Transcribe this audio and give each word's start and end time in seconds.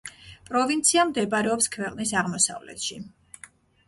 პროვინცია 0.45 1.03
მდებარეობს 1.09 1.67
ქვეყნის 1.75 2.13
აღმოსავლეთში. 2.21 2.99